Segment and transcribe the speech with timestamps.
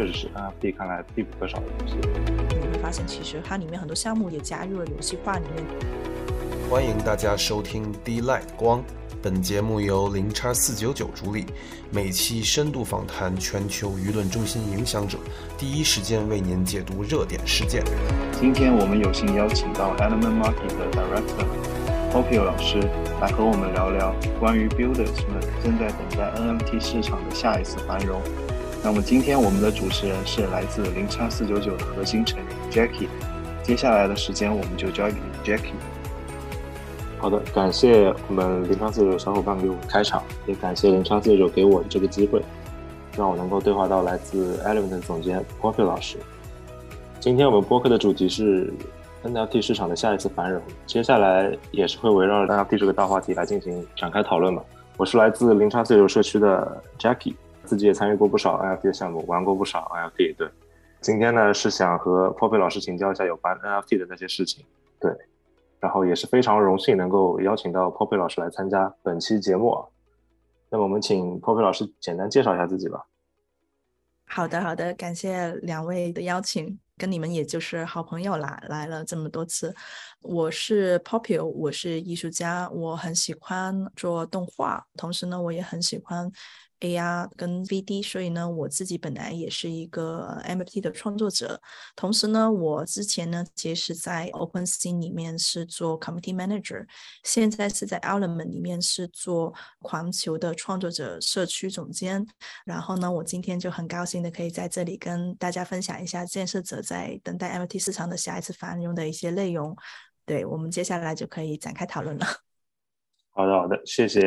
[0.00, 1.94] 确实是 NFT 看来必不可少的东西。
[2.48, 5.62] 你会发现，其实它里面很多项目也加入了游戏化里面。
[6.70, 8.82] 欢迎大家收听 D Light 光，
[9.20, 11.44] 本节目由零叉四九九主理，
[11.90, 15.18] 每期深度访谈全球舆论中心影响者，
[15.58, 17.84] 第一时间为您解读热点事件。
[18.40, 21.44] 今天我们有幸邀请到 Element Market 的 Director
[22.10, 22.80] Popio 老师
[23.20, 28.22] 来和我们聊聊关于 Builders 们正在等待 NFT 市场的下一次繁荣。
[28.82, 33.08] 那么今天我们的主持人是来自零叉四九九的核心成员 Jackie，
[33.62, 35.74] 接下来的时间我们就交给 Jackie。
[37.18, 42.42] 好的，感谢我们零叉四九九小伙伴给我们开场，也感谢零叉四九九给我这个机会，
[43.18, 46.16] 让我能够对话到来自 Element 总监 Popio 老师。
[47.20, 48.72] 今天我们播客的主题是
[49.22, 54.62] NFT 市场的下一次繁荣，接下来也是会围绕着 NFT 这个大话题来进行展开讨论嘛。
[54.96, 57.34] 我是来自零叉四九社区的 Jackie，
[57.70, 60.34] 自己也参与过不少 NFT 的项目，玩过不少 NFT。
[60.36, 60.50] 对，
[61.00, 64.66] 今天呢是想和 p o p 老师请教一下有关 NFT 的那些事情。
[64.98, 65.16] 对，
[65.78, 69.84] 然后也是非常荣幸能够邀请到 p o p 老师来参加本期节目。
[70.68, 73.06] 那么我们请 p o p 老师简单介绍一下自己吧。
[74.26, 76.76] 好的，好的，感谢两位的邀请。
[76.98, 79.72] 跟你们也就是好朋友来来了这么多次，
[80.22, 86.30] 我是 Popio，我是艺术家，我很喜欢做动画，同时呢，我也很喜欢。
[86.80, 91.60] AR 跟 VD，所以呢，我自己本来也是一个 MFT 的创作者。
[91.94, 96.86] 同时呢，我之前呢，其实在 OpenSea 里面是做 Community Manager，
[97.22, 102.26] 现在是在 Element 里面是做狂球的创作者社区总监。
[102.64, 109.76] 然后呢，我今天就很高兴的可以在这里跟大家分享一下建设者在等待 MFT 市场的下一次繁荣的一些内容。
[110.24, 112.24] 对我们接下来就可以展开讨论了。
[113.32, 114.20] 好的，好的，谢谢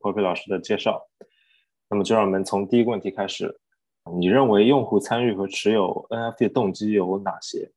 [0.00, 1.08] Poppy 老师的介绍。
[1.88, 3.58] 那么就让我们从第一个问题开始。
[4.18, 7.70] 你认为用户参与和持有 NFT 的动机有哪些？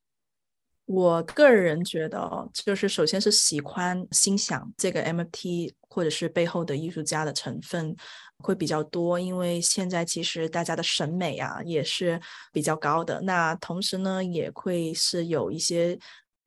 [0.86, 7.96] 我个人觉得，就是首先是喜欢欣赏这个 MFT 或者是背后的艺术家的成分
[8.40, 9.20] 会比较多。
[9.20, 12.20] 因为现在其实大家的审美啊也是
[12.52, 13.22] 比较高的。
[13.22, 15.98] 那同时呢，也会是有一些。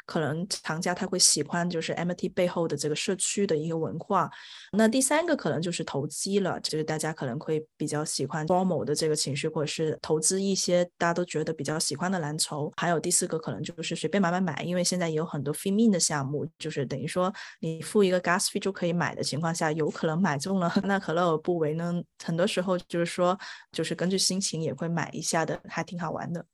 [0.04, 4.30] 可能藏家他会喜欢就是 MT 背后的这个社区的一个文化。
[4.72, 12.72] 那第三个可能就是投机了，就是大家可能会比较喜欢 formal 的这个情绪，或者是投资一些大家都觉得比较喜欢的蓝筹。
[12.76, 22.02] 还有第四个可能就是随便买买买，因为现在也有很多 fee m i n 的项目，就是等于说你付一个 gas fee 就可以买的情况下，有可能买中了，那何乐而不为呢？
[22.24, 23.38] 很多时候就是说，
[23.72, 26.44] 就是根据心情也会买一下的，还挺好玩的。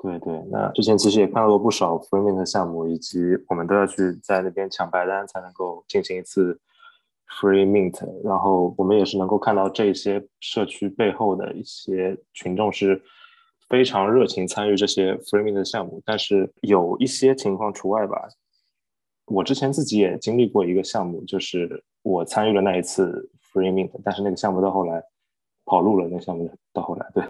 [0.00, 6.60] 对对，那之前其实也看到过不少 free mint 的项目，以及我们都要去在那边抢白单才能够进行一次
[7.40, 8.00] free mint。
[8.22, 13.02] 然后我们也是能够看到这些社区背后的一些群众是
[13.68, 16.00] 非常热情参与这些 free mint 的项目。
[16.04, 18.28] 但是有一些情况除外吧。
[19.26, 25.02] 我之前自己也经历过一个项目，就是我参与了那一次 free mint，但是那个项目到后来
[25.68, 26.08] 跑路了。
[26.10, 27.24] 那项目到后来，对。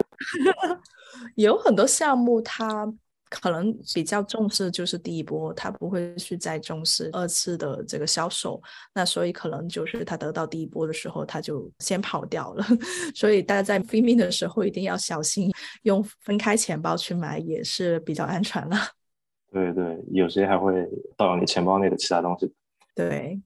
[1.35, 2.91] 有很多项目，它
[3.29, 8.59] 可能比较重视就是第一波，他不会去再重视二次的这个销售。
[8.93, 12.65] 那所以可能就是他得到第一波的时候，他就先跑掉了。
[13.13, 15.51] 所以大家在 free mint 的时候一定要小心，
[15.83, 18.75] 用分开钱包去买也是比较安全了。
[19.53, 22.51] 对对，有些还会盗用你钱包内的其他东西。
[22.95, 23.39] 对。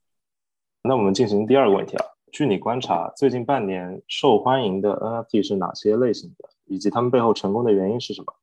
[0.83, 6.49] 那我们进行第二个问题啊，据你观察，最近半年受欢迎的 NFT 是哪些类型的？
[6.65, 8.33] 以及他们背后成功的原因是什么？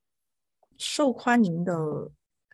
[0.78, 1.75] 受欢迎的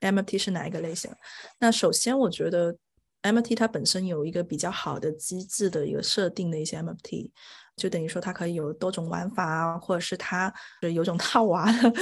[0.01, 1.11] MFT 是哪一个类型？
[1.59, 2.75] 那首先，我觉得
[3.21, 7.31] MFT 它本身有一个比较好的机制的一个设定的一些 MFT，
[7.77, 11.93] 就等于说它可以有多种玩法啊，或者是它有种套娃的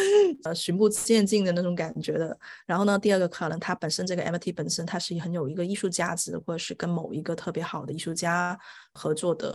[0.44, 2.38] 呃循序渐进的那种感觉的。
[2.64, 8.56] 然后呢，第二个可能它本身这个 MT 本身它是很有一个艺术价值，或者是跟某一个特别好的艺术家
[8.92, 9.52] 合作的。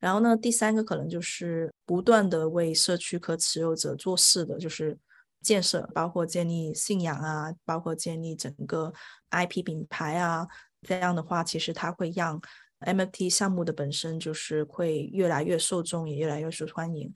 [0.00, 4.98] 然后呢，第三个可能就是不断的为社区可持有者做事的，就是
[5.40, 8.92] 建设，包括建立信仰啊，包括建立整个
[9.30, 10.48] IP 品牌啊。
[10.82, 12.40] 这样的话，其实它会让
[12.80, 17.12] MFT 项目的本身就是会越来越受众，也越来越受欢迎。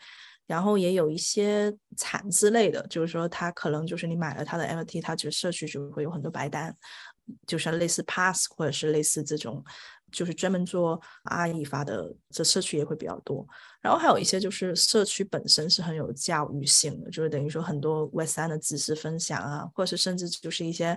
[0.47, 6.77] 然后也有一些产之类的，就是说它可能就是你买了它的 MFT，它就社区就会有很多白单，
[7.47, 9.65] 就是类似 Pass 或者是类似这种。
[10.13, 13.45] 就是专门做阿姨发的，这社区也会比较多。
[13.81, 20.97] 然后还有一些就是社区本身是很有教育性的，就是等于说很多 Web 三的知识分享啊，或者是甚至就是一些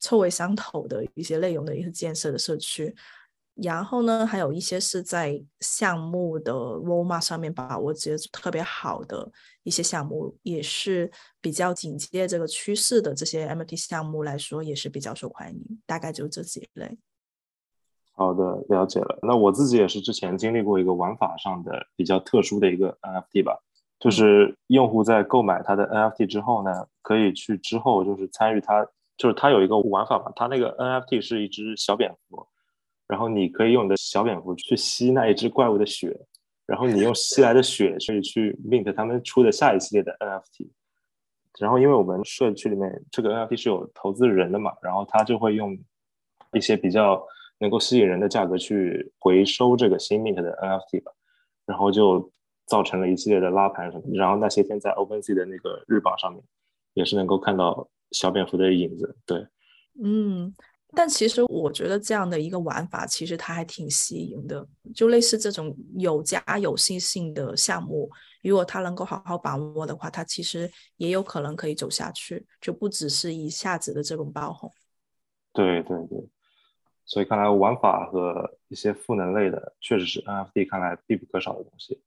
[0.00, 2.94] 臭味相投的一些内容的一些建设的社区。
[3.54, 9.30] 然后呢，还有一些是在项目的 roadmap 上面把握节奏特别好的
[9.62, 11.08] 一些项目，也是
[11.40, 15.80] 比较紧接这个趋势的这些 MT 项目来说，也是比较受欢迎。
[15.86, 16.98] 大概就这几类。
[18.16, 19.20] 好的，了解了。
[19.22, 23.60] 那我自己也是之前经历过一个玩法上的比较特殊的一个 NFT 吧，
[24.00, 28.84] 就是用户在购买他的 NFT 之后呢，可以去之后就是参与他，
[29.16, 32.44] 就是他有一个玩法嘛，他那个 NFT 是一只小蝙蝠。
[33.14, 36.12] 然后你可以用你的小蝙蝠去吸那一只怪物的血，
[36.66, 40.68] 然后你用吸来的血去去 mint 他们出的下一系列的 NFT。
[41.60, 45.78] 然后因为我们社区里面这个 NFT 是有投资人的嘛，然后他就会用
[46.54, 47.24] 一些比较
[47.60, 51.12] 能够吸引人的价格去回收这个新 mint 的 NFT 吧，
[51.66, 52.28] 然后就
[52.66, 54.02] 造成了一系列的拉盘什么。
[54.14, 56.42] 然后那些天在 OpenSea 的那个日榜上面
[56.94, 59.16] 也是能够看到小蝙蝠的影子。
[59.24, 59.46] 对，
[60.02, 60.52] 嗯。
[60.94, 64.66] 但其实我觉得这样的一个玩法，其实它还挺吸引的。
[64.94, 68.08] 就类似这种有家有信性的项目，
[68.42, 74.72] 如果它能够好好把握的话，它其实也有可能可以走下去，就不只是一下子的这种爆红。
[75.52, 76.28] 对对对，
[77.04, 82.02] 所以看来玩法和一些赋能类的，确实是 NFT 看来必不可少的东西。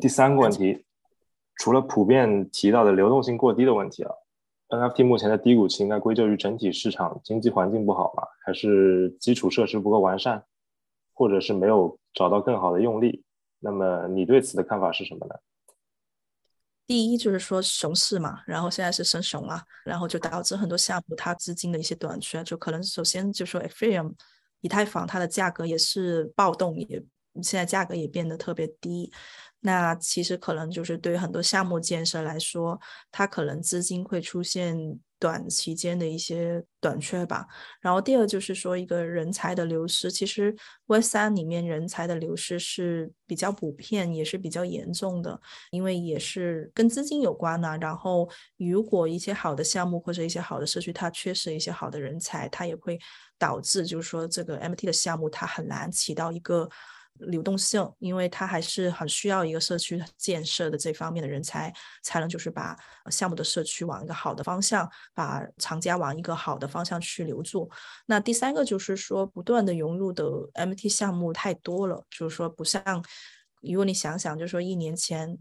[0.00, 0.84] 第三个问题，
[1.56, 4.12] 除了普遍提到的流动性过低的问题啊。
[4.68, 8.24] NFT 目前的低谷期应该归咎于整体市场经济环境不好吗？
[8.44, 10.44] 还是基础设施不够完善，
[11.14, 13.24] 或者是没有找到更好的用力？
[13.60, 15.36] 那么你对此的看法是什么呢？
[16.86, 24.14] 第一就是说熊市嘛，然后现在是升熊了，然后就导致很多项目它资金的一些短缺，就可能首先就说 Ethereum
[24.60, 27.02] 以太坊它的价格也是暴动，也
[27.42, 29.12] 现在价格也变得特别低。
[29.60, 32.78] 那其实可能就是对于很多项目建设来说，
[33.10, 34.76] 它可能资金会出现
[35.18, 37.46] 短期间的一些短缺吧。
[37.80, 40.54] 然后第二就是说一个人才的流失，其实
[40.86, 45.40] w e 三里面人才的流失是比较普遍，也是比较严重的，
[45.72, 47.76] 因为也是跟资金有关呐。
[47.80, 48.28] 然后
[48.58, 52.96] 如果一些好的项目或者一些好的社区它缺失一些好的人才，它也会
[53.36, 56.68] 导致就是说这个 MT 的项目它很难起到一个。
[57.20, 61.72] 流动性，因为它还是很需要一个社区建设的这方面的人才，
[62.02, 62.76] 才能就是把
[63.10, 67.70] 项目的社区往一个好的方向，把厂家往一个好的方向去留住。
[68.06, 70.24] 那第三个就是说，不断的融入的
[70.54, 72.82] MT 项目太多了，就是说不像，
[73.62, 75.38] 如果你想想，就是说一年前。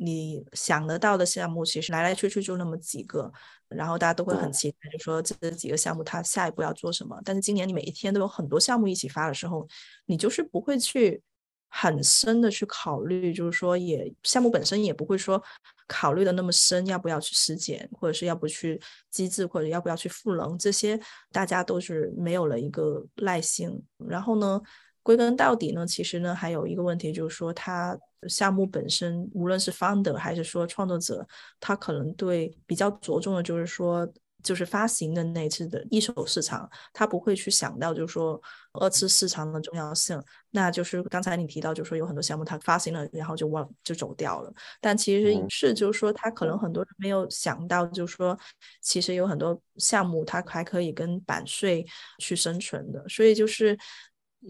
[0.00, 3.30] 你想得到的项目，其实来来去去就那么几个，
[3.68, 7.20] 然后大家都会很期待，就说这几个项目它下一步要做什么。
[7.24, 9.66] 但是今年你每一天都有很多项目一起发的时候，
[10.06, 11.20] 你就是不会去
[11.68, 15.42] 很深的去考虑，就是说也项目本身也不会说
[15.88, 18.80] 考虑的那么深，要不要去实践，或者是要不去
[19.10, 20.98] 机制，或者要不要去赋能，这些
[21.32, 23.82] 大家都是没有了一个耐性。
[24.08, 24.60] 然后呢？
[25.00, 31.26] 归根到底呢，其实呢还有一个问题，就是说它项目本身，无论是 founder 还是说创作者，
[31.60, 34.08] 他可能对比较着重的就是说，
[34.42, 38.40] 就是发行的那次的一手市场，他不会去想到就是说
[38.72, 40.20] 二次市场的重要性。
[40.50, 44.52] 那就是刚才你提到，就是说有很多项目它发行了，然后就忘就走掉了。
[44.80, 48.38] 但其实是就是说，他可能很多人没有想到，就是说
[48.80, 51.86] 其实有很多项目它还可以跟版税
[52.18, 53.78] 去生存的，所以就是。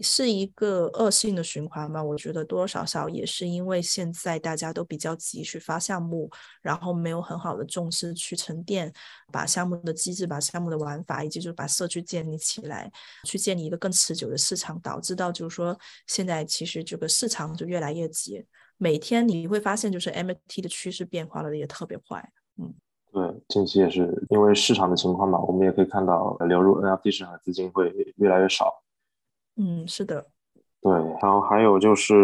[0.01, 2.01] 是一个恶性的循环嘛？
[2.01, 6.29] 我觉得多多少少也是因为现在大家都比较急去发项目，
[6.61, 8.93] 然后没有很好的重视去沉淀，
[9.31, 12.91] 把项目的机制、把项目的玩法，以及就是把社区建立起来，
[13.25, 18.45] 去建立一个更持久的市场，导致到就是说现在其实这个市场就越来越急，
[18.77, 22.23] 每天你会发现就是 MT 的趋势变化了也特别快。
[22.57, 22.73] 嗯，
[23.11, 28.83] 对，近期也是因为市场的情况嘛，我们也可以看到流入 NFT 市场的资金会越来越少。
[29.61, 30.25] 嗯，是的，
[30.81, 30.89] 对，
[31.21, 32.15] 然后还有就是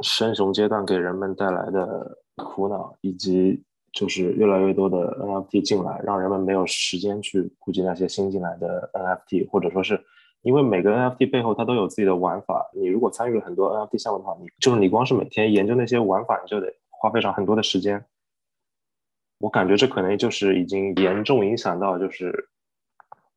[0.00, 10.02] 升熊阶段给人们带来的苦恼，以及就是越来越多的 NFT 进来，让人们没有时间去顾及那些新进来的 NFT，或者说是
[10.40, 18.02] 因为每个 NFT 背后它都有自己的玩法，你如果参与了很多 NFT 项目的话，你就是你光是每天研究那些玩法，你就得花费上很多的时间。
[19.40, 22.48] 我感觉这可能就是已经严重影响到就是。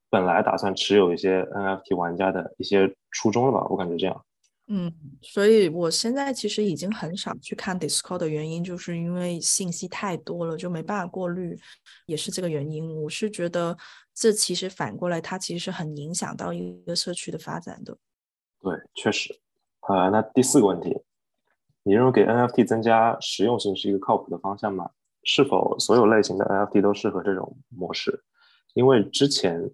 [0.09, 4.25] 本来打算持有一些 NFT 玩家的一些初衷了吧，我感觉这样。
[4.71, 11.57] 嗯，所以我现在其实已经很少去看 Discord 的原因，就是因为信息太多了，就没办法过滤，
[12.05, 12.95] 也是这个原因。
[13.01, 13.75] 我是觉得
[14.13, 17.97] 这其实反过来，它其实是很影响到一个社区的发展的。
[18.61, 19.39] 对，确实。
[19.87, 20.95] 呃，那第四个问题，
[21.81, 24.91] 你认为给 NFT 增加实用性是一个靠谱的方向吗？
[25.23, 28.23] 是否所有类型的 NFT 都适合这种模式？
[28.75, 29.71] 因为之前。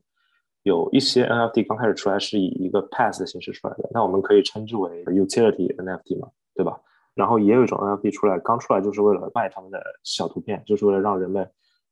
[0.65, 6.81] 有一些 NFT 刚开始出来是以一个 pass 的形式出来的，那我们可以称之为 utility NFT 嘛，对吧？
[7.13, 11.47] 然后也有一种 NFT 出来，刚出来就是为了卖他们的小图片，就是为了让人们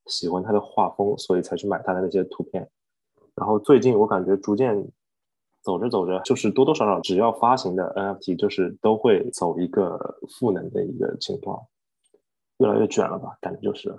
[0.08, 2.68] 喜欢它的画风，所以才去买它的那些图片。
[3.36, 4.75] 然后最近我感觉逐渐
[5.62, 11.63] 走着走着，就是多多少少只要发行的 NFT，就是都会走一个赋能的一个情况，
[12.58, 13.38] 越来越卷了吧？
[13.39, 13.96] 感觉就是。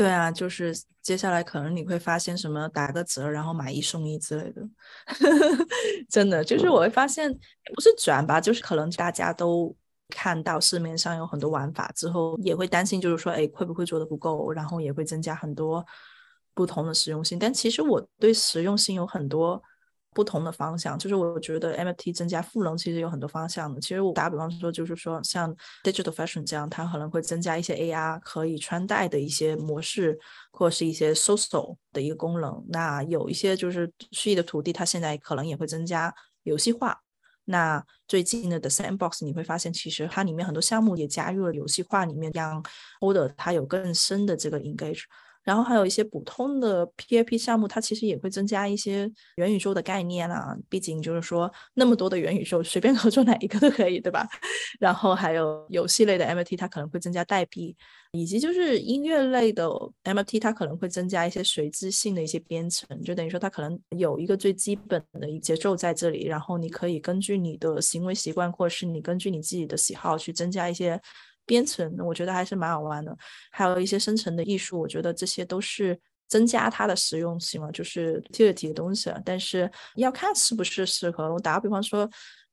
[0.00, 4.62] 对啊，就是接下来可能你会发现什么打个折，然后买一送一之类的，
[6.08, 7.30] 真的就是我会发现
[7.74, 9.76] 不是转吧，就是可能大家都
[10.08, 15.84] 看到市面上有很多玩法之后，也会担心，就是说，哎，会不会做的不够，然后也会增加很多
[16.54, 17.38] 不同的实用性。
[17.38, 19.62] 但其实我对实用性有很多。
[20.12, 23.80] 不同的方向，就是我觉得 MFT 增加赋能其实有很多方向的。
[23.80, 30.18] 其实我打比方说，就是说像 Digital Fashion 这样，它可能会增加一些 AR 可以穿戴的一些模式，
[30.50, 32.64] 或是一些 Social 的一个功能。
[32.68, 36.12] 那有一些就是虚拟的土地，它现在可能也会增加
[36.42, 36.98] 游戏化。
[37.44, 42.62] 那最近的 The Sandbox 你会发现，其实它里面很多项目也加入了游戏化里面，让
[43.00, 45.02] Order 它有更深的这个 Engage。
[45.50, 50.56] 然后还有一些普通的 PAP 项目，它其实也会增加一些元宇宙的概念啊。
[50.68, 54.28] 毕竟就是说那么多的元宇宙，随便合作哪一个都可以，对吧？
[54.78, 57.76] 然后还有游戏类的 MT，它可能会增加代币，
[58.12, 59.68] 以及就是音乐类的
[60.04, 71.00] MT，它可能会增加一些随机性的一些编程，就等于说它可能有一个最基本的一节奏在这里，然后你可以根据你的行为习惯，或者是你根据你自己的喜好去增加一些。
[71.50, 73.16] 编程，我觉得还是蛮好玩的，
[73.50, 79.12] 还有一些生成的艺术，我觉得这些都是增加它的实用性嘛，就是 utility 的东西。
[79.24, 81.34] 但是要看是不是适合。
[81.34, 82.08] 我打个比方说，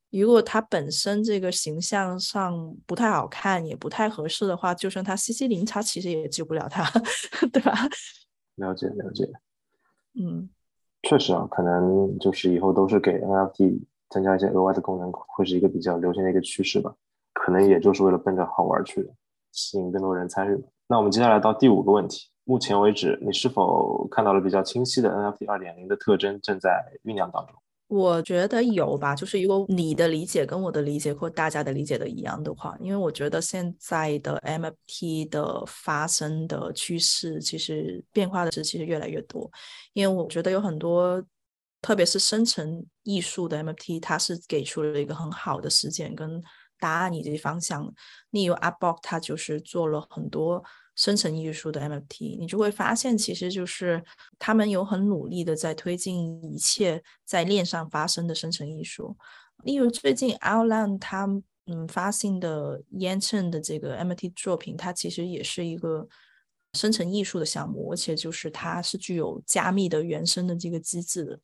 [0.10, 6.84] 如果它本身这个形象上不太好看，也不太合适的话，就算它 CC 零，它其实也救不了它，
[7.54, 7.72] 对吧？
[8.56, 9.30] 了解了解。
[10.20, 10.50] 嗯，
[11.04, 16.96] 确实啊，可能就是以后都是给 NFT 增加一些额外的功能，会是一个比较流行的一个趋势吧。
[17.38, 19.10] 可能也就是为了奔着好玩去的，
[19.52, 20.64] 吸引更多人参与。
[20.88, 27.56] 那我们接下来到第五个问题：目前为止，你是否看到了比较清晰的 NFT 二点零的特征正在酝酿当中？
[27.90, 39.50] 我觉得有吧，就是如果你的理解跟我的理解或大家的理解的一样的话，因为我觉得现在的 MFT 的发生的趋势其实变化的是其实越来越多，
[39.94, 41.24] 因为我觉得有很多，
[41.82, 46.42] 特别是生成艺术的 MFT，它是给出了一个很好的实践跟。
[46.80, 47.94] 答案以及方向，
[48.32, 50.64] 例如 Upbox 它就是做了很多
[50.96, 54.04] 生成艺术的 MFT，你就会发现其实就是
[54.40, 59.16] 他们有很努力的在推进一切在链上发生的生成艺术。
[59.64, 61.28] 例如最近 Outland 它
[61.66, 66.08] 嗯发行的 Yanchen 的这个 MFT 作品，它其实也是一个
[66.74, 71.40] 生成艺术的项目，而且就是它是具有加密的原生的这个机制的。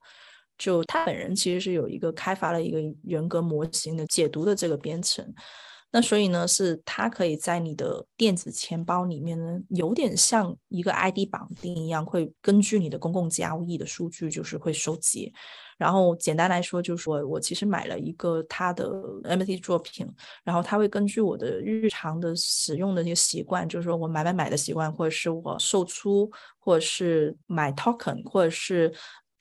[0.58, 5.34] 就他本人其实是有一个开发了一个人格模型的解读的这个编程，
[5.92, 15.32] 那所以呢，是它可以在你的电子钱包里面呢，有点像一个 ID 绑定一样，会根据你的公共交易的数据，就是会收集。
[15.78, 18.90] 然后简单来说，就是我我其实买了一个他的
[19.24, 20.08] MT 作品，
[20.44, 28.94] 然后他会根据我的日常的使用的一些习惯，就是说我买买买的习惯，或者是我售出，或者是买 token，或者是。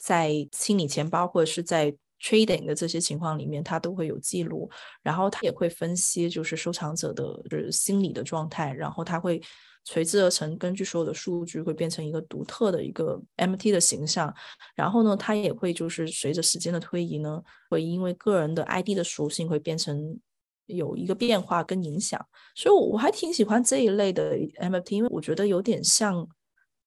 [0.03, 4.69] 在清理钱包或者是在 trading 的这些情况里面，它都会有记录，
[5.01, 9.41] 然后它也会分析就是收藏者的就是心理的状态，然后它会
[9.85, 14.35] 随之而成，根据所有的数据会变成一个独特的一个 MT 的形象，
[14.75, 17.41] 然后呢，它也会就是随着时间的推移呢，
[17.71, 20.19] 会因为个人的 ID 的属性会变成
[20.67, 22.25] 有一个变化跟影响，
[22.57, 26.29] 所以我还挺喜欢这一类的 MT，因为我觉得有点像。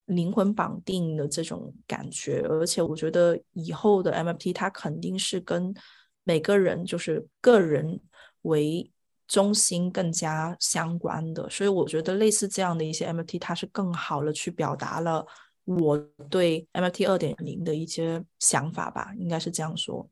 [0.06, 5.74] 灵魂绑定的这种感觉，而且我觉得以后的 MFT 它肯定是跟
[6.22, 8.00] 每个人就是个人
[8.42, 8.90] 为
[9.26, 15.26] 中心更加相关的，所以我觉得类似这样的一些 MFT，它是更好的去表达了
[15.64, 15.98] 我
[16.30, 20.08] 对 MFT 二点零的一些想法吧，应该是这样说。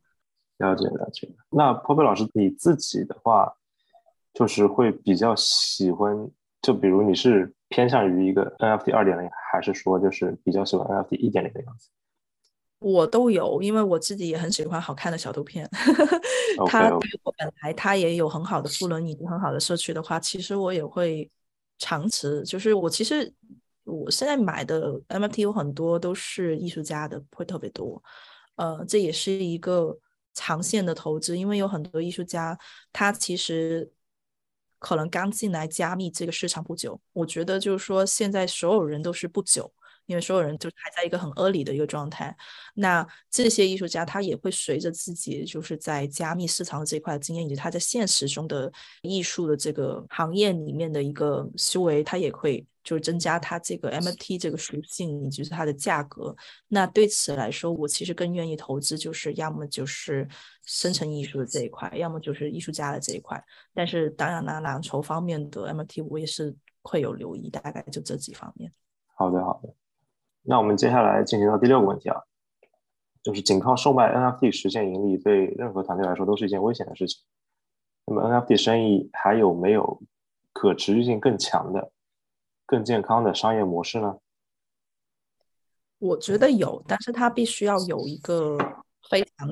[0.58, 1.32] 了解了解。
[1.50, 3.54] 那 p o p 老师你自己的话，
[4.32, 6.28] 就是会比较喜欢，
[6.60, 7.54] 就比如你是。
[7.74, 11.88] 偏向于一个 NFT 二点零，还是说就是比较喜欢 NFT 一点零的样子？
[12.78, 15.68] 我都有，因为我自己也很喜欢好看的小图片。
[16.68, 16.88] 它
[17.36, 21.28] 本来它也有很好的赋能以及很好的社区的话，其实我也会
[21.76, 22.44] 长持。
[22.44, 23.34] 就是我其实
[23.82, 28.00] 我现在买的 NFT 有很多都是艺术家的，会特别多。
[28.54, 29.98] 呃，这也是一个
[30.32, 32.56] 长线的投资，因为有很多艺术家
[32.92, 33.90] 他其实。
[34.84, 39.72] 可能刚进来加密这个市场不久，我觉得就是说现在所有人都是不久，
[40.06, 42.36] 因为所有人就还在一个很合理的一个状态。
[42.74, 52.66] 那这些艺术家他也会随着自己就是在加密市场的这一块的经验，以及他在现实中的艺术的这个行业里面的一个修为，他也会。
[52.84, 56.36] 就是增加它这个 MFT 这个属性，以及是它的价格。
[56.68, 60.28] 那对此来说，我其实更愿意投资，就是要么就是
[60.66, 63.42] 生成艺术的这一块，要么就是艺术家的这一块。
[63.72, 68.70] 但是当然呢，蓝筹方面的 MFT 我也是会有留意，大概就这几方面。
[69.14, 69.74] 好的，好的。
[70.44, 72.20] 那我们接下来进行到第六个问题啊，
[73.22, 77.22] 就是仅靠售卖 NFT 实现盈利，对任何团队来说都是一件危险的事情。
[78.06, 80.02] 那么 NFT 生意还有没有
[80.52, 81.90] 可持续性更强的？
[82.66, 84.16] 更健康的商业模式呢？
[85.98, 88.58] 我觉得有，但是它必须要有一个
[89.08, 89.48] 非常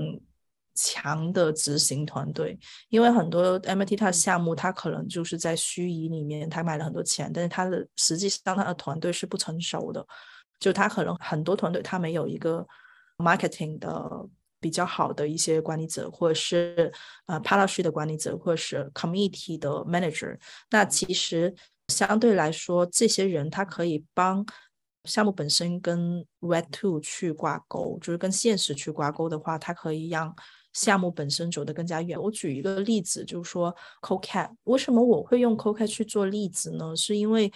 [0.75, 2.59] 强的执行团队，
[2.89, 10.07] 因为很多 MT 它的项目，它可能就是在虚拟里面，他买了很多钱，但是他的实际上他的团队是不成熟的，
[10.63, 12.67] 就他可能很多团队他没有一个
[13.19, 14.11] marketing 的
[14.61, 16.91] 比较好的一些管理者，或者是
[17.27, 20.39] 呃 policy 的管理者，或者是 committee 的 manager，
[20.71, 21.55] 那其实。
[21.89, 24.47] 相对来说，这些人他可以帮
[25.05, 30.35] 项目本身跟 Web Two 去挂钩，就是跟现实去挂钩的话，它可以让
[30.73, 32.19] 项目本身走得更加远。
[32.19, 36.97] 我举一个例子，就是说 CoCat，为什么我会用 CoCat 去做例子呢？
[36.97, 37.53] 是因为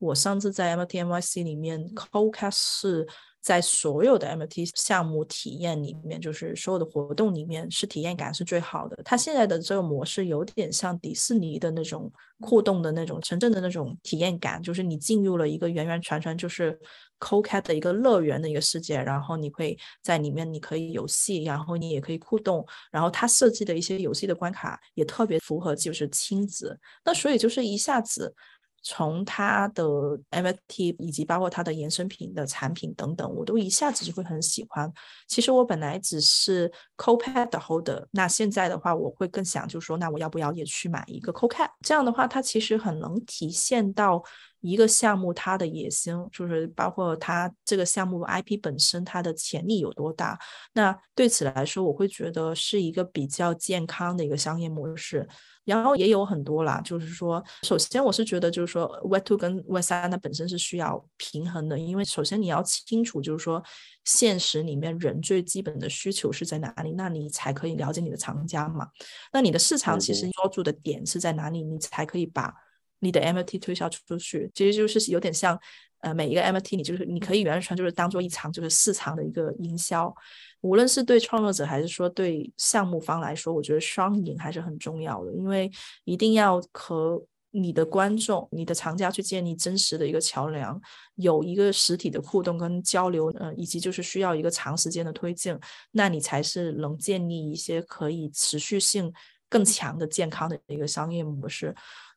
[0.00, 3.06] 我上次在 MTMYC 里面，CoCat 是。
[3.42, 8.94] 在所有的 MT 项目体验里面，就是所有的活动里面，是体验感是最好的。
[9.02, 16.78] 它现在的这个模式有点像迪士尼的那种互动的那种城镇的那种体验感，就是你进入了一个圆圆全全就是
[17.18, 28.34] CoCat 的一个乐园的一个世界，然后你会在里面你可以游戏，然后你也可以互动，然后它设计的一些游戏的关卡也特别符合就是亲子，那所以就是一下子。
[28.82, 29.84] 从它的
[30.30, 34.90] MFT 以及包括它的衍生品的产品等等，我都一下子就会很喜欢。
[35.28, 41.68] 其实我本来只是 CoPad 的 Holder，那现在的话，我会更想就是说，那我要不要也去买一个 CoCad？
[41.82, 44.22] 这样的话，它其实很能体现到
[44.60, 50.38] 一个项目它的野心，就是包括它这个项目 IP 本身它的潜力有多大。
[50.72, 55.28] 那对此来说，我会觉得是一个比较健康的一个商业模式。
[55.64, 63.62] 然后也有很多啦，就是说，首先我是觉得，就是说，Web Two 跟 Web 三它本身是需要平衡的，因为首先你要清楚，就是说，
[64.04, 68.88] 现实里面人最基本的需求是在哪里，那你才可以了解你的藏家嘛。
[69.32, 72.52] 那你的市场其实抓住的点是在哪里，你才可以把
[73.00, 74.50] 你的 MT 推销出去。
[74.54, 75.58] 其实就是有点像，
[75.98, 80.14] 呃，每一个 MT 你就是你可以完全就是当做一场就是市场的一个营销。
[80.60, 85.70] 无论是对创作者还是说对项目方来说，我觉得双赢还是很重要的，因为
[86.04, 90.80] 一定要和你的观众、你的藏家去建立真实的一个桥梁，
[91.16, 95.58] 有一个实体的互动跟交流，呃，以及就是需要一个长时间的推进，
[95.90, 99.12] 那你才是能建立一些可以持续性
[99.48, 101.74] 更强的健康的一个商业模式。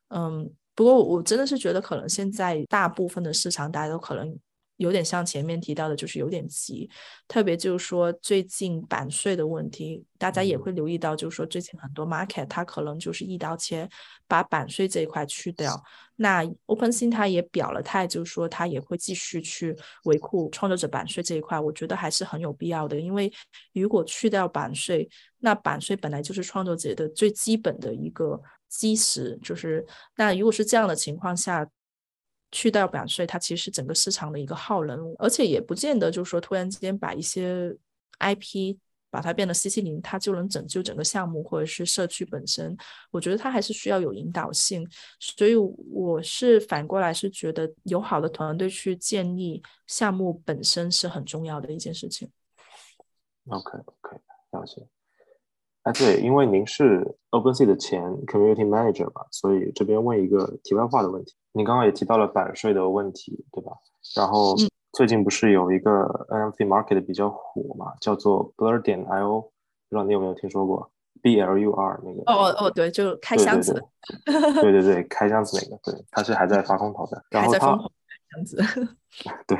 [0.08, 4.38] 嗯，不过我真的是觉得，可能现在大部分的市场，大家都可能。
[4.78, 6.90] 有点像前面提到的，就是有点急，
[7.28, 13.88] 特别就是说最近版税的问题，大家也会留意到，就是说最近很多 market 它可能就是一刀切，
[14.26, 15.80] 把版税这一块去掉。
[16.16, 23.32] 那 OpenSea 它也表了态，就是说它也会继续去维护创作者版税这一块，我觉得还是很有必要的，因为
[23.74, 25.08] 如果去掉版税，
[25.38, 28.42] 那版税本来就是创作者的最基本的一个
[28.78, 31.68] 基石，就是那如果是这样的情况下。
[32.52, 37.76] 去掉版税，它其实是整个市场的一个耗能，而且也不见得就是说突然之间把一些
[38.20, 38.76] IP
[39.10, 42.76] 把它变得 CC 零，它就能拯救整个项目或者是社区本身。
[43.10, 52.30] 我觉得它还是需要有引导性，所以我是反过来是觉得有好的团队去建立项目本身是很重要的一件事情。
[53.48, 54.16] OK OK，
[54.52, 54.86] 了解。
[55.84, 61.34] 哎，对，因为您是 OpenSea 的前 Community Manager 嘛，所以这边问一个题外话的问题。
[61.52, 63.72] 您刚刚也提到了版税的问题，对吧？
[64.16, 64.54] 然后
[64.92, 69.50] 最近不是有一个 NFT market 比较火嘛，叫做 Blur 点 IO，不
[69.90, 72.22] 知道你有没有听说过？B L U R 那个？
[72.32, 73.74] 哦哦哦，对，就开箱子。
[74.24, 77.22] 对对对， 开箱子那个，对，它是还在发空投的。
[77.28, 78.56] 然后它箱子。
[79.46, 79.58] 对，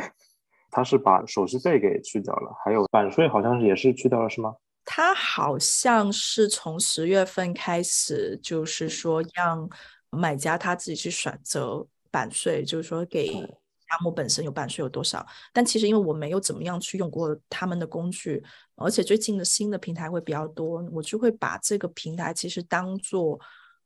[0.71, 4.55] 它是把手续费给去掉了，还有版税好像是也是去掉了，是吗？
[4.85, 9.69] 它好像是从十月份开始，就是说让
[10.11, 15.27] 买家他自己去选择版税，就是说给项目本身有版税有多少。
[15.53, 18.43] 但其实因为我没有怎么样去用过他们的工具，
[18.77, 23.41] 而且最近的新的平台会比较多，我就会把这个平台其实当做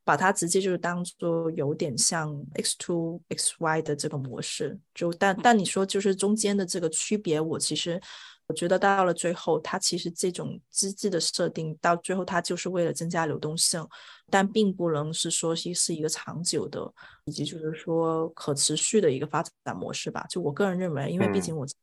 [0.04, 8.00] 把它直接就是当做有点像 X two X Y 的这个模式，就但但你说就是中间的这个区别，我其实
[8.48, 13.87] 我觉得到了最后，它其实这种机制的设定到最后，它就是为了增加流动性，
[14.30, 16.80] 但并不能是说是是一个长久的，
[17.26, 20.26] 以及就是说可持续的一个发展模式吧。
[20.28, 21.74] 就我个人认为，因为毕竟我是。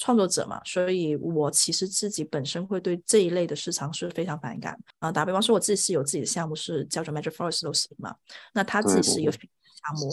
[0.00, 5.10] 创作者嘛，所以我其实自己本身会对这一类的市场是非常反感啊。
[5.10, 8.14] 打比方说，我自己是有自己的项目，是叫做 Magic Forest 都行嘛。
[8.54, 9.42] 那他自己是一个项
[9.96, 10.08] 目，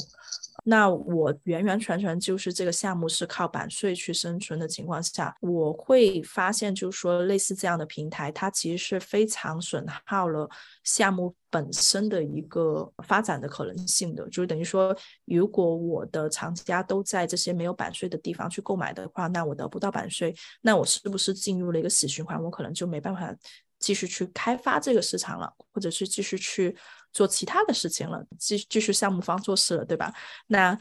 [0.67, 10.49] 那我完完全全就是这个项目是靠版税去生存的情况下，我会发现就是说，类似这样的平台，它其实是非常损耗了
[10.83, 11.35] 项目。
[11.51, 22.43] 本身的一个发展的可能性的，就等于说，如果我的厂家都在这些没有版税的地方去购买的话，那我得不到版税，那我是不是进入了一个死循环？
[22.43, 23.33] 我可能就没办法。
[23.77, 26.75] 继续去开发这个市场了，或者是继续去
[27.15, 30.13] 做其他的事情了，继继续项目方做事了，对吧？
[30.47, 30.75] 那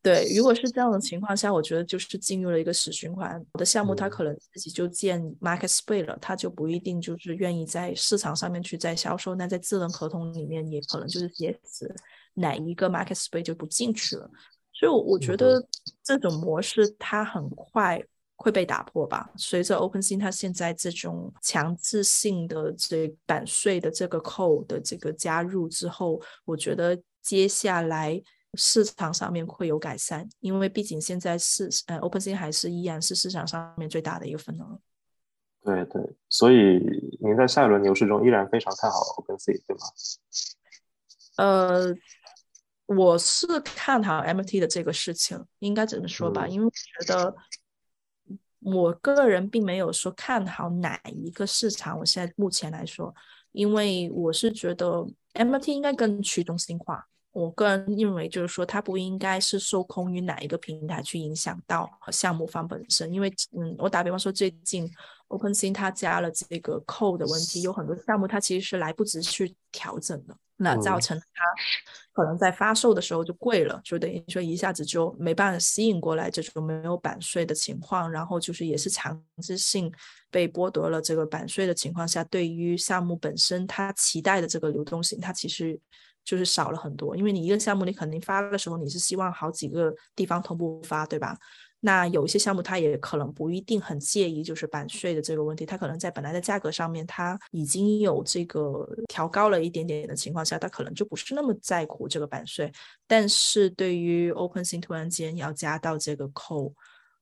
[0.00, 3.44] 对，如果是这样的情况下，我觉得就是进入了一个死循环。
[3.54, 9.34] 我的项目它可能自己就建 market space 了，它就不一定就是愿意在市场上面去再销售。
[9.34, 11.92] 那在智能合同里面也可能就是写死
[12.34, 14.30] 哪一个 market space 就不进去了。
[14.72, 15.60] 所以我觉得
[16.04, 18.00] 这种模式它很快。
[18.42, 19.30] 会被打破吧？
[19.36, 28.20] 随着 OpenSea 它现在这种强制性的这版税的这个扣的这个加入之后，我觉得接下来
[28.54, 34.80] 市场上面会有改善，因为毕竟现在是呃 OpenSea 还是依然是市场上面最大的一个份额。
[35.62, 36.80] 对对，所以
[37.20, 39.82] 您在下一轮牛市中依然非常看好 OpenSea，对吗？
[41.36, 41.94] 呃，
[42.86, 46.48] 我是看好 MT 的这个事情，应该怎么说吧？
[46.48, 46.70] 因为我
[47.04, 47.32] 觉得。
[48.64, 53.14] 我个人并没有说看好哪一个市场，我现在目前来说，
[53.52, 57.06] 因为我是觉得 M R T 应该更去中心化。
[57.32, 63.10] 我个人认为，就是说它不应该是受控于哪一个平台去影响到项目方本身。
[63.10, 64.86] 因为，嗯，我打比方说，最近
[65.28, 70.36] OpenSea 它加了这个扣的问题，有很多项目它其实是来不及去调整的。
[70.58, 71.44] 那造成它
[72.12, 79.90] 可能在发售的时候就贵了，就等于说一下子就没办法吸引过来这种没有版税的情况，然后就是也是强制性
[80.30, 85.80] 被剥夺了这个版税的情况下，对于项目本身它期待的这个流动性，它其实
[86.24, 87.16] 就是少了很多。
[87.16, 91.38] 因为你一个项目你肯定发的时候，你是希望好几个地方同步发，对吧？
[91.84, 95.66] 那有一些项目，他也可能不一定很介意，就是版税的这个问题。
[95.66, 102.72] 他可能在本来的价格上面，他已经有这个调高了一点点的情况下，他可能就不是那么在乎这个版税。
[103.08, 106.72] 但是对于 OpenSea 突然间要加到这个扣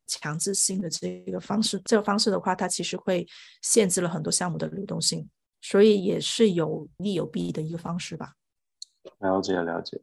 [0.07, 3.27] 强制性的这个方式，这个方式的话，它其实会
[3.63, 5.27] 限制了很多项目的流动性，
[5.63, 8.35] 所以也是有利有弊的一个方式吧。
[9.21, 9.99] 了解，了解。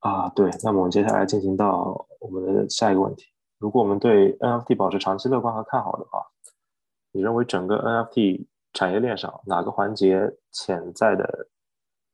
[0.00, 3.26] 啊，对，那么我们接下来进行到我们的下一个问题。
[3.58, 6.24] 如果我们对 NFT 保持长期乐观和看好的话，
[7.12, 11.48] 你认为整个 NFT 产业链上哪个环节潜在的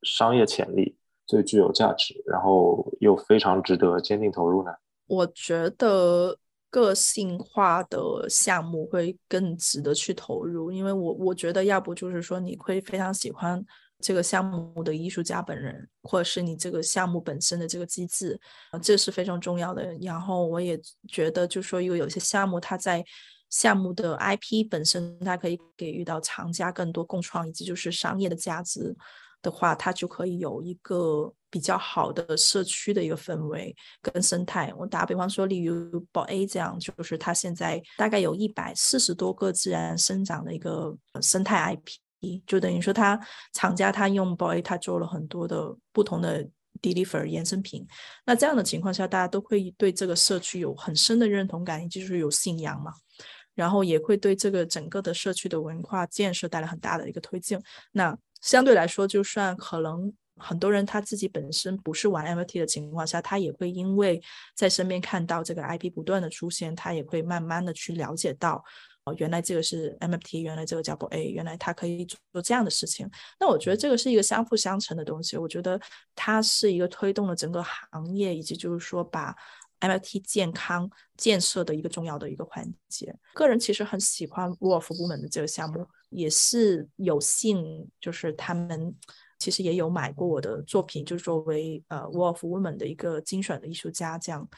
[0.03, 4.73] 商业潜力最具有价值，然后又非常值得坚定投入呢？
[5.09, 6.39] 我觉得
[6.71, 13.63] 个性化的项目会更值得去投入，因为我我觉得要不就是说你会非常喜欢。
[14.03, 18.39] 这个项目的艺术家本人，或者是你这个项目本身的这个机制，
[18.83, 19.97] 这是非常重要的。
[20.01, 23.05] 然后我也觉得，就说，有有些项目，它在
[23.49, 28.95] 项目的 IP 本身，它可以给予到厂家更多共创以及就是商业的价值
[29.41, 34.73] 的话，它就可以有一个比较好的社区的一个氛围跟生态。
[34.77, 41.99] 我打比方说，例如宝 A 这样，就是它现在大概有一百四十多个自然生长的一个生态 IP。
[42.47, 43.19] 就等于说，他
[43.53, 46.47] 厂家他用 Boy，他做了很多的不同的
[46.81, 47.87] deliver 衍生品。
[48.25, 52.93] 那这样的情况下，大家都会对这个社区有很深的认同感，也就是有信仰嘛。
[53.55, 57.61] 然后也会对这个整个的社区的文化建设带来很大的一个推进。
[57.93, 64.23] 那相对来说，就算可能很多人他自己本身不是玩 MT 的情况下，他也会因为
[64.57, 68.65] 在身边看到这个 IP 不断的出现，他也会慢慢的去了解到。
[69.05, 73.11] 哦，原来这个是 MFT，原来这个叫 b A，原来它可以做这样的事情。
[73.41, 75.37] 那我觉得这个是一个相辅相成的东西。
[75.37, 75.81] 我觉得
[76.15, 79.35] 它是一个推动了整个行业，以及就是说把
[79.81, 83.13] MFT 健康建设的一个重要的一个环节。
[83.35, 88.95] 个人其实很喜欢 Wolf Woman 的这个项目，也是有幸就是他们
[89.41, 94.49] 其实也有买过我的作品，就是作为呃 Wolf Woman 的一个精选的艺术家这样。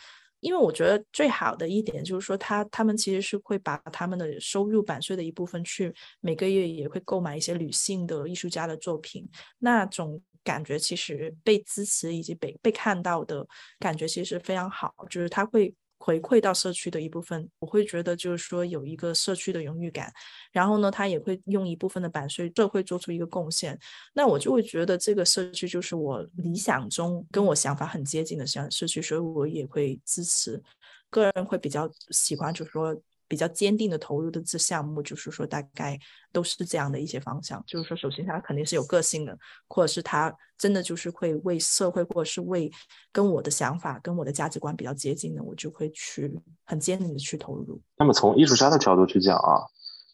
[0.45, 9.27] 因为我觉得最好的一点就是说，他他们其实是会把他们的收入版税的一部分去每个月也会购买一些女性的艺术家的作品，
[9.59, 13.47] 那种感觉其实被支持以及被被看到的
[13.79, 15.75] 感觉其实非常好，就是他会。
[16.05, 20.13] 回馈到社区的一部分，我会觉得就是说有一个社区的荣誉感，
[20.53, 23.79] 然后呢，他也会用一部分的版税社会做出一个贡献，
[24.13, 30.63] 那我就会觉得这个社区就是我理想中跟我想法很接近的社社区，所以我也会支持，
[31.09, 32.95] 个人会比较喜欢，就是说。
[33.27, 35.99] 比较坚定的投入的这项目，就是说大概
[36.33, 37.63] 都是这样的一些方向。
[37.67, 39.37] 就是说，首先他肯定是有个性的，
[39.69, 42.71] 或者是他真的就是会为社会，或者是为
[43.13, 46.33] 跟我的想法、跟我的价值观比较接近的，我就会去
[46.65, 47.81] 很坚定的去投入。
[47.97, 49.65] 那么从艺术家的角度去讲啊，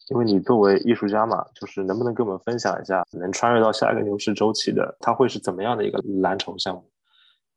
[0.09, 6.91] 因为你作为艺术家嘛，就是能不能跟我们分享一下，能穿越到下一个牛市周期的，它会是怎么样的一个蓝筹项目？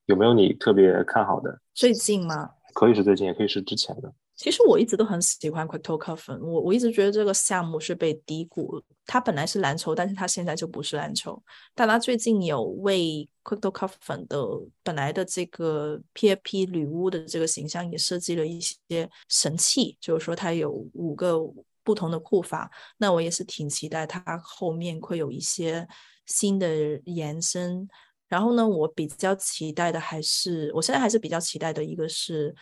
[0.05, 1.61] 有没有你特别看好的？
[1.73, 2.49] 最近吗？
[2.73, 4.13] 可以是最近，也可以是之前的。
[4.35, 8.81] 其实我一直都很喜欢 Crypto Coffin，我我一直觉得这个项目是被低估。
[9.05, 11.41] 它本来是蓝筹，但是它现在就不是蓝筹。
[11.75, 14.43] 但它最近有为 Crypto Coffin 的
[14.81, 21.37] 本来的这个 PFP 女巫的这个形象也设计了一些神器，就是说它有五个
[21.83, 22.71] 不同的库法。
[22.97, 25.87] 那我也是挺期待它后面会有一些
[26.25, 26.67] 新的
[27.05, 27.87] 延伸。
[28.27, 32.55] 然后呢，我比较期待的还是，我现在还是比较期待的一个是。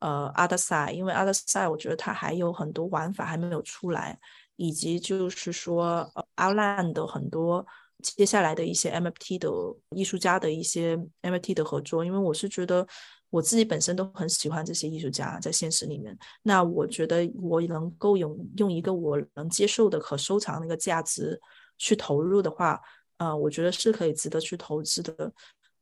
[0.00, 4.18] 呃，Other Side，因为 Other Side，我觉得它还有很多玩法还没有出来，
[4.56, 7.66] 以及就是说，Outland 的很多
[8.02, 9.50] 接下来的一些 MFT 的
[9.90, 12.86] 艺术家的一些 MFT 的合作，因为我是觉得
[13.30, 21.40] 我自己本身都很喜欢这些艺术家在现实里面，那我觉得我能够用用一个我能接受的可收藏那个价值
[21.76, 22.80] 去投入的话，
[23.16, 25.32] 呃，我觉得是可以值得去投资的。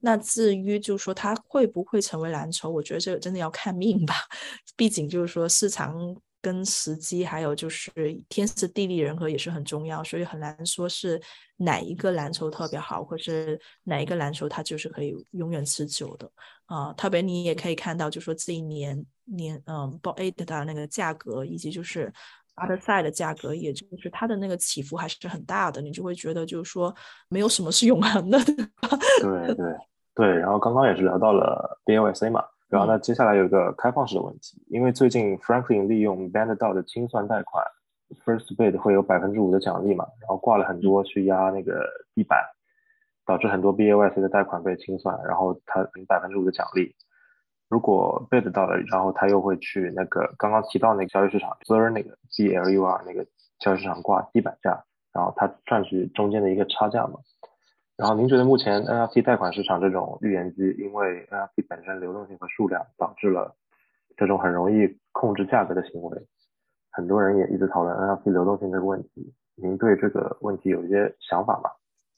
[0.00, 4.14] 那至于就是说它会不会成为蓝筹，我觉得这个真的要看命吧。
[4.76, 5.94] 毕竟就是说市场
[6.42, 7.90] 跟时机，还有就是
[8.28, 11.20] 天时地利人和也是很重要，所以很难说是
[11.56, 16.30] 哪一个蓝筹特别好，或是哪一个蓝筹它就是可以永远持久的
[16.66, 16.92] 啊。
[16.92, 22.12] 特别你也可以看到，就说这一年年嗯 b o A 的那个价格，以及就是
[22.56, 26.94] Other Side 的价格，也就是它的那个起伏还是很大的，你就会觉得就是说
[27.28, 28.38] 没有什么是永恒的。
[29.22, 29.76] 对对。
[30.14, 37.62] 对，然后刚刚也是聊到了 BOSA 嘛，然后呢，接下来有一个开放式的问题，因为最近 Franklin 利用 Band DAO 的清算贷款
[38.24, 42.42] ，First Bid 会有百分之五的奖励嘛，然后挂了很多去压那个地板，
[43.26, 46.96] 导致很多 BOSA 的贷款被清算，然后他领百分之五的奖励。
[47.68, 53.26] 如果 Bid 到了，然后他又会去那个刚刚提到那个交易市场 Blur 那个 BLUR 那个
[53.58, 57.18] 交易市场挂地板价，然后他赚取中间的一个差价嘛。
[57.96, 63.56] 然后您觉得目前 NFT 贷款市场这种预言机，因为 NFT 本身流动性和数量，导致了
[64.16, 66.26] 这种很容易控制价格的行为，
[66.92, 69.34] 很多人也一直讨论 NFT 流动性这个问题。
[69.54, 71.70] 您对这个问题有一些想法吗？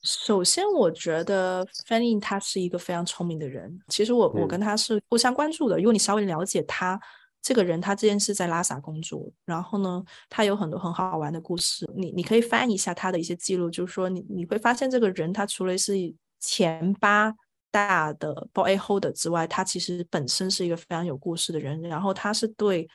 [0.02, 3.78] 首先，我觉得 Fanny 他是一个非常聪明的人。
[3.88, 5.76] 其实我我跟他是互相关注的。
[5.76, 7.00] 如果你稍微了解他。
[7.40, 11.88] 这个人他之前是在拉萨工作，然后呢，他有很多很好玩的故事。
[11.94, 15.94] 你你可以翻一下他的一些记录，就是说你你会发现这个人他除了是
[16.40, 17.32] 前八
[17.70, 21.80] 大的 Boy Holder 之外，他其实本身是一个非常有故事的人。
[21.82, 22.86] 然后他是对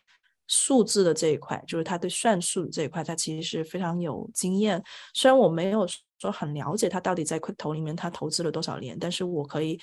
[0.47, 4.83] 数字的这一块，就是他对算术这一块，他其实是非常有经验。
[5.13, 5.87] 虽然我没有
[6.23, 9.79] 说很了解他到底在亏投里面他投资了多少年，但是我可以。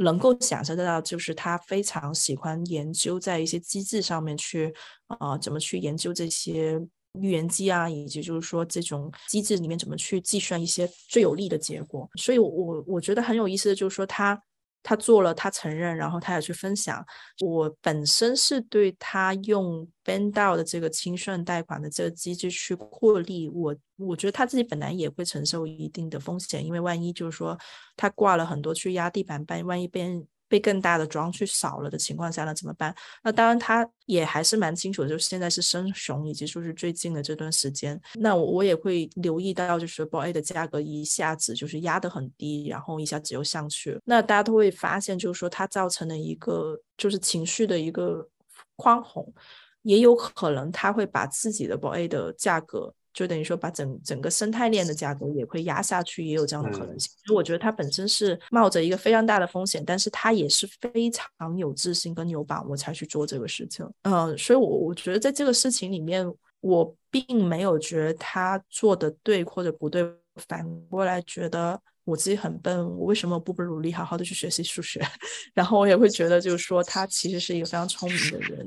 [0.00, 4.72] 能够想象得到，就是他非常喜欢研究在一些机制上面去，
[5.08, 6.80] 啊，怎么去研究这些
[7.20, 12.08] 预言机啊，以及就是说这种机制里面怎么去计算一些最有利的结果。
[12.14, 14.40] 所以，我我觉得很有意思的就是说他。
[14.82, 17.04] 他做了，他承认，然后他也去分享。
[17.44, 27.58] 我本身是对他用 Bandao 的这个清算贷款的这个机制去获利，我我觉得他自己本来也会承受一定的风险，因为万一就是说
[27.96, 30.26] 他挂了很多去压地板，万万一被人。
[30.48, 32.94] 被更大的庄去扫了的情况下，那怎么办？
[33.22, 44.00] 那当然，他也还是蛮清楚的，就是现在是升熊，以及说是最近的这段时间，那我我也会留意到，就是 b o A 的价格一下子就是压得很低，然后一下子又上去了。
[44.04, 48.26] 那大家都会发现，就是说它造成了一个就是情绪的一个
[48.76, 49.32] 宽宏，
[49.82, 52.94] 也有可能他会把自己的 b o A 的价格。
[53.18, 57.10] 就等于说，把整整个生态链的价格也会压下去，也有这样的可能性。
[57.26, 61.26] 所以我觉得它本身是冒着一个非常大的风险，但是它也是非常
[61.56, 63.84] 有自信跟有把握才去做这个事情。
[64.02, 66.24] 嗯，所以，我我觉得在这个事情里面，
[66.60, 71.80] 我并没有觉得他做的对或者不对，反过来觉得。
[72.08, 74.98] 我自己很笨，我为什么不不努力好好的去学习数学？
[75.52, 78.66] 然后我也会觉得，就是说他其实是一个非常聪明的人，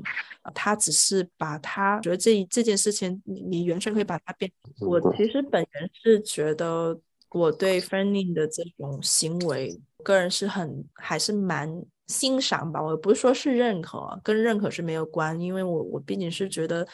[0.54, 4.48] 他只是把他觉得这这件事情，你你完全可以把它变。
[4.80, 6.96] 我其实本人是觉得
[7.30, 11.68] 我对 f e r n i n 的这种行为，个人是很还是蛮
[12.06, 12.80] 欣赏吧。
[12.80, 16.86] 我不是说是认可，跟认可是没有关，因为我我毕竟是觉得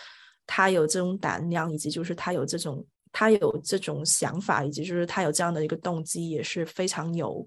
[0.47, 7.47] 他有这种胆量，以及就是他有这种他有这种想法，以及就是他有这样的一个动机，也是非常有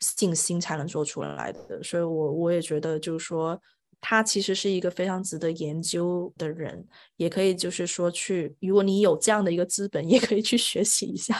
[0.00, 1.82] 信心才能做出来的。
[1.82, 3.60] 所以，我我也觉得就是说。
[4.02, 6.82] 他其实是一个非常值得研究的人，
[7.18, 11.36] 也可以就是说去，如果你有这样的一个资本，也可以去学习一下。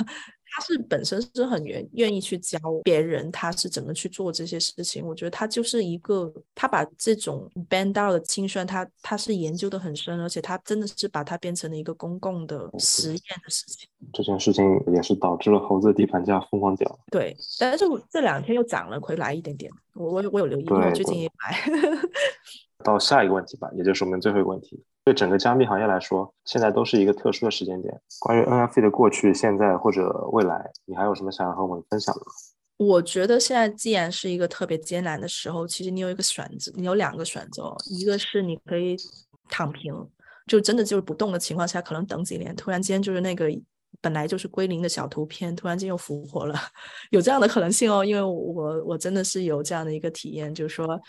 [0.53, 5.07] 他是本身是很愿愿意去教别人，他是怎么去做这些事情。
[5.07, 13.89] 我觉得他就是一个，他把这种 band out 的清算，他他是研究的很深，而且他真的是把它变成了一个公共的实验的事情。
[14.13, 16.99] 这件事情也是导致了猴子的底盘价疯狂掉。
[17.11, 19.71] 对，但是这两天又涨了回来一点点。
[19.95, 21.57] 我我我有留意，我最近也买。
[22.83, 24.83] 到下一个问题吧，也就是我们最后一个问题。
[25.03, 28.01] 对整个加密行业来说，现在都是一个特殊的时间点。
[28.21, 32.27] 关于 NFT 的过去、现在或者未来，你还有什么想要和我们分享的吗？
[32.77, 38.95] 我觉得现在既然是一个特别艰难的时候，其实你有一个选择，你有两个选择，一个是你可以
[39.49, 39.95] 躺平，
[40.47, 43.51] 就真的就是不动的情况下，可能等几年，突然间就是那个
[44.03, 46.55] 本来就是归零的小图片，突然间又复活了，
[47.11, 48.05] 有这样的可能性哦。
[48.05, 51.01] 因为我我真的是有这样的一个体验，就是说。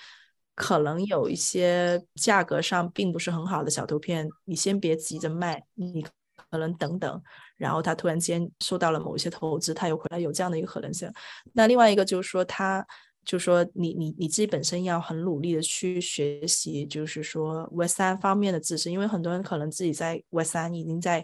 [0.55, 6.05] 可能有一些价格上并不是很好的小图片，你先别急着卖，你
[6.49, 7.21] 可能等等，
[7.57, 11.11] 然后他突然间受到了某一些投资，他又回来，有这样的一个可能性。
[11.53, 12.85] 那另外一个就是说，他
[13.23, 21.23] 就说你你你自己本身要很努力的去学习，就是说 Web 三方面的知识，因为很多人可能自己在 Web 三已经在。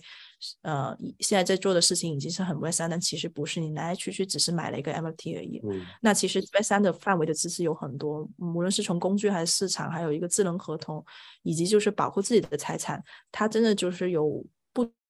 [0.62, 5.60] 呃，现在在做的事情已经是很 Web 三，但其实不是，你来来去去只是买了一个 MFT 而已。
[5.64, 11.04] 嗯，那其实 Web 三的范围的知识有很多，无论是从工具还是市场，还有一个智能合同，
[11.42, 14.46] 以及就是保护自己的财产，它真的就是有不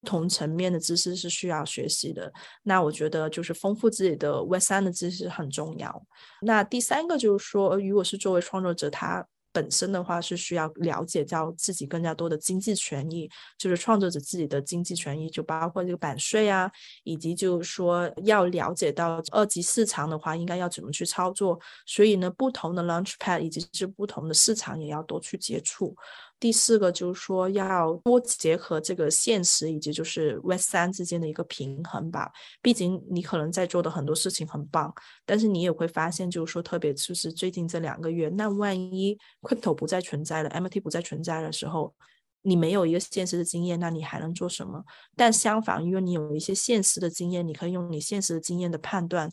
[0.04, 2.32] 同层面的知识是需要学习的。
[2.64, 6.04] 那我觉得就是丰富自己的 we 三的知识很重要。
[6.42, 9.26] 那第三个就是说，如果是作为创作者，他。
[9.54, 16.70] 本身的话是需要了解到自己更加多的经济权益，就是创作者自己的经济权益，就包括这个版税啊，
[17.04, 21.60] 以及就是说要了解到二级市场的话应该要怎么去操作。
[21.88, 25.96] 所以呢，不同的 Launchpad 以及是不同的市场也要多去接触。
[26.40, 32.32] 第四个就是说要多结合这个现实以及就是 Web 三之间的一个平衡吧。
[32.62, 34.94] 毕竟你可能在做的很多事情很棒，
[35.26, 41.94] 但是你也会发现，就是说特别就是最近这两个月，那万一 Crypto 不再存在了，MT 不再存在的时候，
[42.42, 44.84] 你没有一个现实的经验，那你还能做什么？
[45.16, 49.30] 但相反，因为你有一些现实的经验，你可以用你现实的经验的判断。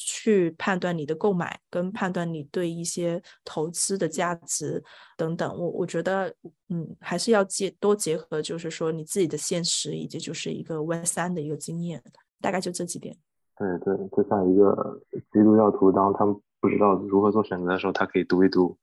[0.00, 4.80] 去判断你的购买，跟判断你对一些投资的价值
[5.16, 6.32] 等等，我我觉得，
[6.68, 12.00] 嗯，还是要结多结合，就是说你自己的现实，以及就是一个 Web 三的一个经验，
[12.40, 13.16] 大概就这几点。
[13.56, 18.78] 对对，就像一个基督教徒，当他们不知道如何做选择的时候，他可以读一读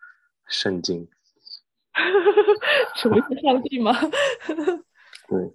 [0.47, 1.07] 圣经。
[2.95, 3.93] 什么是上帝吗？
[5.27, 5.53] 对。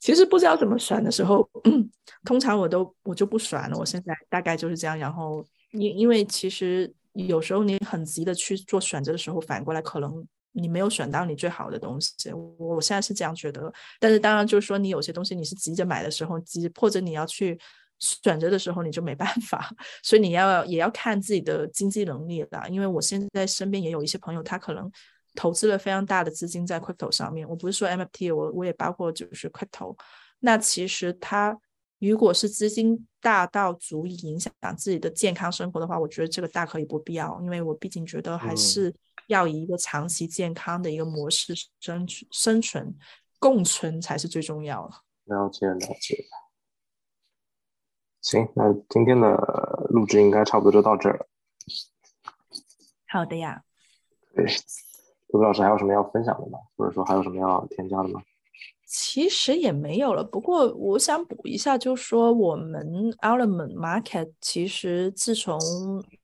[0.00, 1.46] 其实不知道怎么选的时候，
[2.24, 3.76] 通常我都我就不选了。
[3.76, 4.98] 我现在大概就是这样。
[4.98, 12.32] 然后因因为其实有时候你很急的去做选择的时候，反过来可能你没有选到你最好的东西。
[12.32, 13.70] 我我现在是这样觉得。
[13.98, 17.58] 但是当然就是说，你有些东西你是急着买的时候，急或者你要去
[17.98, 19.68] 选择的时候，你就没办法。
[20.02, 22.66] 所以你要也要看自己的经济能力了。
[22.70, 24.90] 因为我现在身边也有一些朋友，他可能。
[25.34, 29.96] 投资了非常大的资金在 crypto 上面，我不是说 MFT，我我也包括就是 crypto。
[30.40, 31.58] 那其实它
[31.98, 38.94] 如果是资金大到足以影响自己的健康生活的话，我觉得这个大可以不必要，因为我毕竟觉得还是
[39.26, 42.96] 要以一个长期健康的一个模式生生存
[43.38, 44.94] 共存才是最重要的。
[45.24, 46.24] 了解了解。
[48.22, 49.36] 行，那今天的
[49.90, 51.26] 录制应该差不多就到这儿了。
[53.06, 53.62] 好的呀。
[54.34, 54.46] 对。
[55.30, 56.58] 杜老师还有什么要分享的吗？
[56.76, 58.22] 或者说还有什么要添加的吗？
[58.84, 60.24] 其实也没有了。
[60.24, 65.56] 不过我想补一下，就是说我们 Element Market 其实自从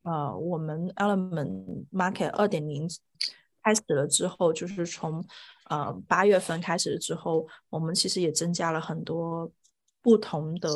[0.02, 2.88] 呃我们 Element Market 二点零
[3.62, 5.24] 开始了之后，就是从
[5.70, 9.48] 呃八月份开始之后，我们其实也增加了很多
[10.02, 10.68] 不同的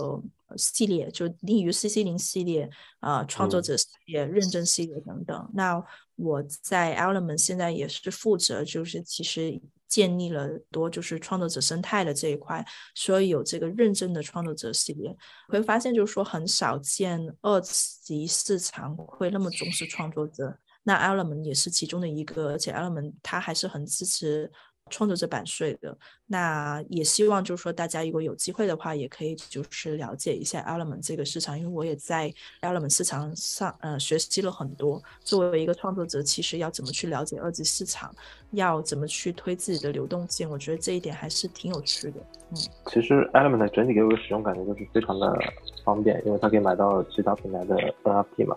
[0.56, 2.68] 系列，就例如 CC 零系列、
[3.00, 5.50] 啊创作者系列、认证系列等等。
[5.54, 5.82] 那
[6.16, 15.16] 我在 Element 现在也是负责，就是其实建立了多就是创作者生态的这一块，所以有这个认证的创作者系列，
[15.48, 24.50] 会发现就是说很少见二级市场会那么重视创作者，那 Element 也是其中的一个，而且 Element 它还是很支持
[24.90, 25.96] 创作者版税的。
[26.26, 35.02] 那也希望就是说，大家如果有机会的话，也可以就是了解一下 Element 这个市场，因为我也在 Element 市场上呃学习了很多。
[35.24, 38.14] 作为一个创作者，其实要怎么去了解二级市场，
[38.50, 42.20] 要怎么去推自己的流动性，我觉得这一点还是挺有趣的。
[42.50, 45.36] 嗯，其实 Element 整体给我的使用感觉就是非常的
[45.84, 48.56] 方便，因为它可以买到其他平台的 NFT 嘛。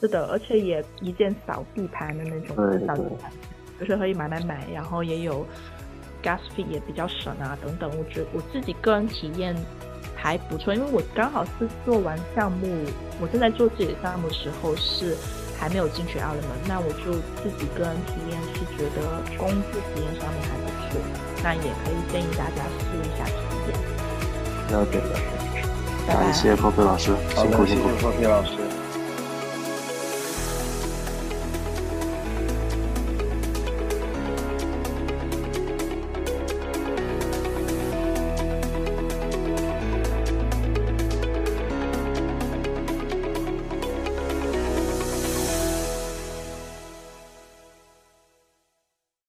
[0.00, 2.54] 是的，而且也一键扫地盘的那种
[2.86, 3.32] 扫地盘，
[3.78, 5.46] 就是可以买买买，然后也有
[6.22, 7.90] gas fee 也比较省啊等等。
[7.98, 9.54] 我觉得我自己个人体验
[10.14, 12.66] 还不错，因为我刚好是做完项目，
[13.20, 15.16] 我正在做自己的项目的时候是
[15.58, 17.12] 还没有进去 Element，那我就
[17.42, 21.00] 自己个人体验是觉得工具体验上面还不错，
[21.42, 23.32] 那也可以建议大家试一下体
[23.68, 23.78] 验。
[24.70, 25.18] 了解了，
[26.06, 28.67] 感谢 Coffee 老师，辛苦辛苦，Coffee 老师。